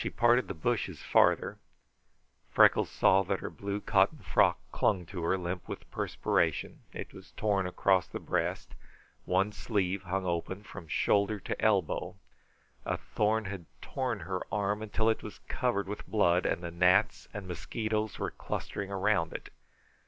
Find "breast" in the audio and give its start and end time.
8.19-8.73